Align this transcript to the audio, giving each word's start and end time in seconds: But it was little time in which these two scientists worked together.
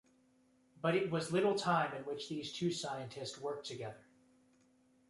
But 0.81 0.95
it 0.95 1.11
was 1.11 1.31
little 1.31 1.53
time 1.53 1.93
in 1.95 2.01
which 2.05 2.27
these 2.27 2.51
two 2.51 2.71
scientists 2.71 3.39
worked 3.39 3.67
together. 3.67 4.07